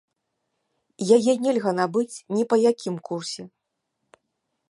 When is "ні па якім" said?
2.37-2.95